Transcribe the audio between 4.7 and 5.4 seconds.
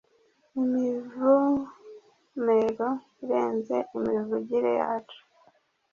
yacu